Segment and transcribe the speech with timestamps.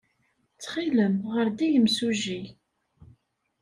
[0.53, 2.41] Ttxil-m, ɣer-d i yemsujji!